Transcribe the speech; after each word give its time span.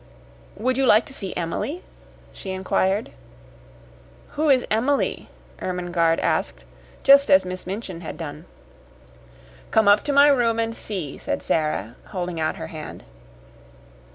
"Would 0.55 0.77
you 0.77 0.87
like 0.87 1.05
to 1.05 1.13
see 1.13 1.35
Emily?" 1.35 1.83
she 2.33 2.49
inquired. 2.49 3.11
"Who 4.29 4.49
is 4.49 4.65
Emily?" 4.71 5.29
Ermengarde 5.61 6.19
asked, 6.21 6.63
just 7.03 7.29
as 7.29 7.45
Miss 7.45 7.67
Minchin 7.67 8.01
had 8.01 8.17
done. 8.17 8.45
"Come 9.69 9.87
up 9.87 10.03
to 10.05 10.11
my 10.11 10.29
room 10.29 10.57
and 10.59 10.75
see," 10.75 11.19
said 11.19 11.43
Sara, 11.43 11.97
holding 12.05 12.39
out 12.39 12.55
her 12.55 12.69
hand. 12.73 13.03